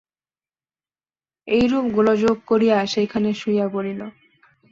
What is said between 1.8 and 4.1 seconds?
গোলযোগ করিয়া সেইখানে শুইয়া পড়িল।